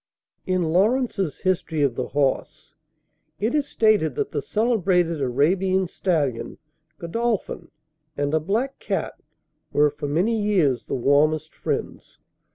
In 0.47 0.63
Lawrence's 0.63 1.41
"History 1.41 1.83
of 1.83 1.93
the 1.93 2.07
Horse," 2.07 2.73
it 3.39 3.53
is 3.53 3.67
stated 3.67 4.15
that 4.15 4.31
the 4.31 4.41
celebrated 4.41 5.21
Arabian 5.21 5.85
stallion, 5.85 6.57
Godolphin, 6.97 7.69
and 8.17 8.33
a 8.33 8.39
black 8.39 8.79
cat 8.79 9.21
were 9.71 9.91
for 9.91 10.07
many 10.07 10.41
years 10.41 10.87
the 10.87 10.95
warmest 10.95 11.53
friends. 11.53 12.17